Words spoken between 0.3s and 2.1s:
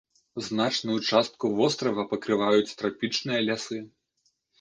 Значную частку вострава